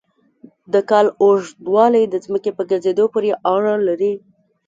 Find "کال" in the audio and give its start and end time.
0.89-1.07